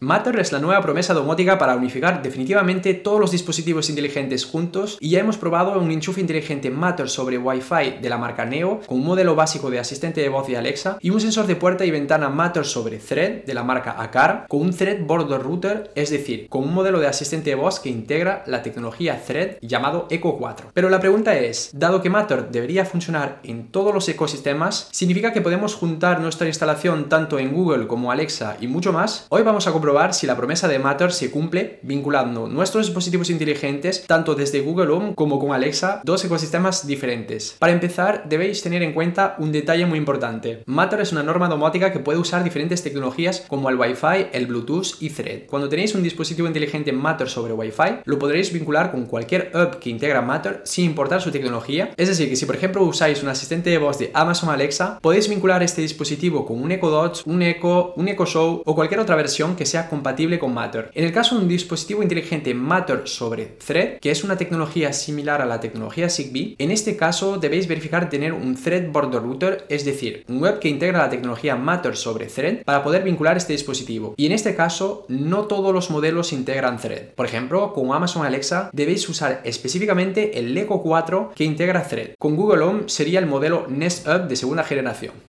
[0.00, 5.10] Matter es la nueva promesa domótica para unificar definitivamente todos los dispositivos inteligentes juntos y
[5.10, 9.04] ya hemos probado un enchufe inteligente Matter sobre Wi-Fi de la marca Neo con un
[9.04, 12.28] modelo básico de asistente de voz de Alexa y un sensor de puerta y ventana
[12.28, 16.62] Matter sobre Thread de la marca Acar con un Thread Border Router, es decir, con
[16.62, 20.70] un modelo de asistente de voz que integra la tecnología Thread llamado Echo 4.
[20.74, 25.40] Pero la pregunta es, dado que Matter debería funcionar en todos los ecosistemas, ¿significa que
[25.40, 29.26] podemos juntar nuestra instalación tanto en Google como Alexa y mucho más?
[29.30, 33.30] Hoy vamos a comprobar probar si la promesa de Matter se cumple vinculando nuestros dispositivos
[33.30, 37.56] inteligentes tanto desde Google Home como con Alexa, dos ecosistemas diferentes.
[37.58, 40.62] Para empezar, debéis tener en cuenta un detalle muy importante.
[40.66, 45.00] Matter es una norma domótica que puede usar diferentes tecnologías como el Wi-Fi, el Bluetooth
[45.00, 45.46] y Thread.
[45.46, 49.88] Cuando tenéis un dispositivo inteligente Matter sobre Wi-Fi, lo podréis vincular con cualquier app que
[49.88, 51.94] integra Matter sin importar su tecnología.
[51.96, 55.30] Es decir, que si por ejemplo usáis un asistente de voz de Amazon Alexa, podéis
[55.30, 59.16] vincular este dispositivo con un Echo Dot, un Echo, un Echo Show o cualquier otra
[59.16, 60.90] versión que sea compatible con Matter.
[60.94, 65.40] En el caso de un dispositivo inteligente Matter sobre Thread, que es una tecnología similar
[65.40, 69.84] a la tecnología Zigbee, en este caso debéis verificar tener un Thread Border Router, es
[69.84, 74.14] decir, un web que integra la tecnología Matter sobre Thread para poder vincular este dispositivo.
[74.16, 77.14] Y en este caso, no todos los modelos integran Thread.
[77.14, 82.14] Por ejemplo, con Amazon Alexa debéis usar específicamente el Echo 4 que integra Thread.
[82.18, 85.27] Con Google Home sería el modelo Nest Hub de segunda generación.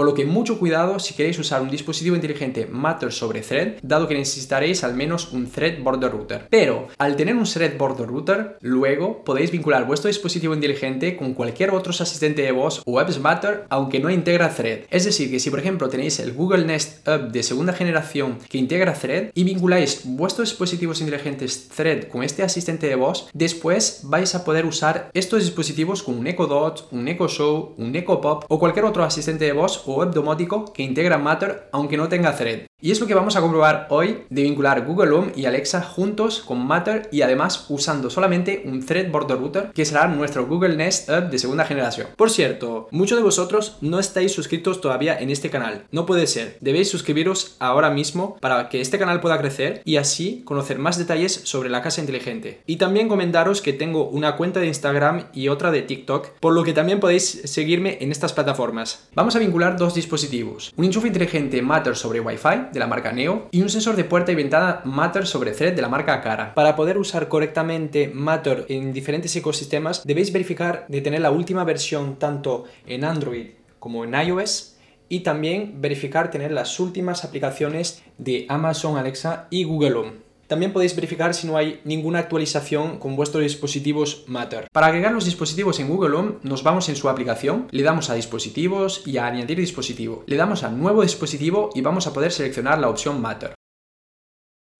[0.00, 4.08] Por lo que mucho cuidado si queréis usar un dispositivo inteligente Matter sobre Thread, dado
[4.08, 6.46] que necesitaréis al menos un Thread Border Router.
[6.48, 11.72] Pero al tener un Thread Border Router, luego podéis vincular vuestro dispositivo inteligente con cualquier
[11.72, 14.84] otro asistente de voz o Apps Matter, aunque no integra Thread.
[14.88, 18.56] Es decir, que si por ejemplo tenéis el Google Nest Hub de segunda generación que
[18.56, 24.34] integra Thread y vinculáis vuestros dispositivos inteligentes Thread con este asistente de voz, después vais
[24.34, 28.46] a poder usar estos dispositivos con un Echo Dot, un Echo Show, un Echo Pop
[28.48, 32.70] o cualquier otro asistente de voz web domótico que integra Matter aunque no tenga thread.
[32.82, 36.40] Y es lo que vamos a comprobar hoy de vincular Google Home y Alexa juntos
[36.40, 41.10] con Matter y además usando solamente un Thread Border Router que será nuestro Google Nest
[41.10, 42.06] Hub de segunda generación.
[42.16, 45.84] Por cierto, muchos de vosotros no estáis suscritos todavía en este canal.
[45.92, 46.56] No puede ser.
[46.60, 51.42] Debéis suscribiros ahora mismo para que este canal pueda crecer y así conocer más detalles
[51.44, 52.62] sobre la casa inteligente.
[52.64, 56.64] Y también comentaros que tengo una cuenta de Instagram y otra de TikTok, por lo
[56.64, 59.08] que también podéis seguirme en estas plataformas.
[59.14, 60.72] Vamos a vincular dos dispositivos.
[60.76, 64.30] Un enchufe inteligente Matter sobre Wi-Fi de la marca Neo y un sensor de puerta
[64.30, 66.54] y ventana Matter sobre Thread de la marca Cara.
[66.54, 72.16] Para poder usar correctamente Matter en diferentes ecosistemas debéis verificar de tener la última versión
[72.16, 73.48] tanto en Android
[73.80, 74.76] como en iOS
[75.08, 80.29] y también verificar tener las últimas aplicaciones de Amazon Alexa y Google Home.
[80.50, 84.66] También podéis verificar si no hay ninguna actualización con vuestros dispositivos Matter.
[84.72, 88.14] Para agregar los dispositivos en Google Home, nos vamos en su aplicación, le damos a
[88.14, 90.24] dispositivos y a añadir dispositivo.
[90.26, 93.54] Le damos a nuevo dispositivo y vamos a poder seleccionar la opción Matter.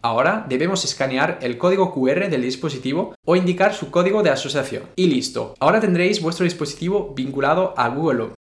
[0.03, 4.87] Ahora debemos escanear el código QR del dispositivo o indicar su código de asociación.
[4.97, 5.55] Y listo.
[5.61, 8.35] Ahora tendréis vuestro dispositivo vinculado a Google Home.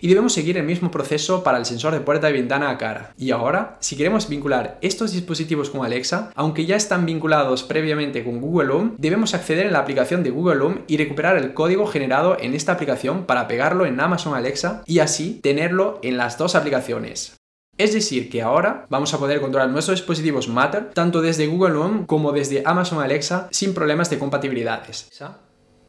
[0.00, 3.14] Y debemos seguir el mismo proceso para el sensor de puerta y ventana a cara.
[3.16, 8.40] Y ahora, si queremos vincular estos dispositivos con Alexa, aunque ya están vinculados previamente con
[8.40, 12.36] Google Home, debemos acceder en la aplicación de Google Home y recuperar el código generado
[12.38, 17.36] en esta aplicación para pegarlo en Amazon Alexa y así tenerlo en las dos aplicaciones.
[17.76, 22.06] Es decir, que ahora vamos a poder controlar nuestros dispositivos Matter tanto desde Google Home
[22.06, 25.08] como desde Amazon Alexa sin problemas de compatibilidades.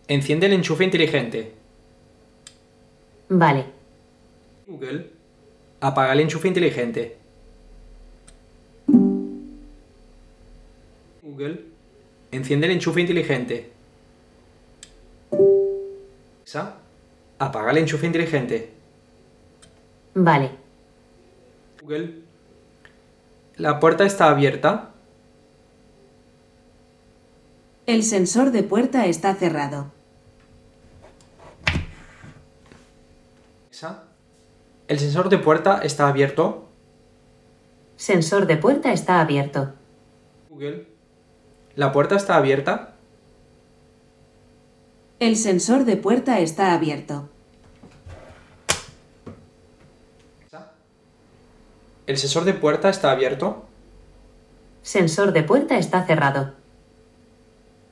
[0.08, 1.54] Enciende el enchufe inteligente.
[3.30, 3.85] Vale.
[4.68, 5.12] Google,
[5.80, 7.18] apaga el enchufe inteligente.
[11.22, 11.66] Google,
[12.32, 13.72] enciende el enchufe inteligente.
[15.32, 16.78] Alexa,
[17.38, 18.72] apaga el enchufe inteligente.
[20.16, 20.52] Vale.
[21.82, 22.22] Google,
[23.58, 24.92] la puerta está abierta.
[27.86, 29.92] El sensor de puerta está cerrado.
[33.66, 34.06] Alexa,
[34.88, 36.70] ¿El sensor de puerta está abierto?
[37.96, 39.74] Sensor de puerta está abierto.
[40.50, 40.88] Google.
[41.76, 42.96] ¿La puerta está abierta?
[45.20, 47.30] El sensor de puerta está abierto.
[52.06, 53.66] ¿El sensor de puerta está abierto?
[54.84, 56.54] Sensor de puerta está cerrado.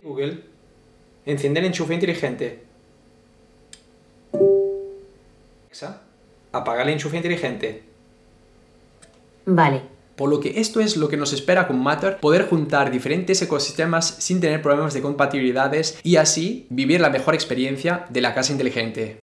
[0.03, 0.43] Google.
[1.25, 2.63] Enciende el enchufe inteligente.
[5.65, 6.03] Alexa,
[6.53, 7.83] apaga el enchufe inteligente.
[9.45, 9.81] Vale.
[10.15, 14.15] Por lo que esto es lo que nos espera con Matter, poder juntar diferentes ecosistemas
[14.19, 19.17] sin tener problemas de compatibilidades y así vivir la mejor experiencia de la casa inteligente.